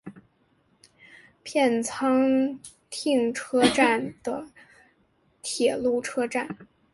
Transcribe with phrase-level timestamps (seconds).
[1.43, 2.59] 片仓
[2.89, 4.47] 町车站的
[5.43, 6.57] 铁路车站。